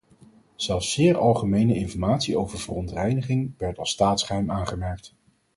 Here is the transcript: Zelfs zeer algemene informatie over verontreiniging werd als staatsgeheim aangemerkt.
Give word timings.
Zelfs 0.55 0.93
zeer 0.93 1.17
algemene 1.17 1.75
informatie 1.75 2.37
over 2.37 2.59
verontreiniging 2.59 3.53
werd 3.57 3.77
als 3.77 3.89
staatsgeheim 3.89 4.51
aangemerkt. 4.51 5.13